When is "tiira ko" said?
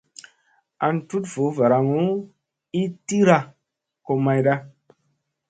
3.07-4.11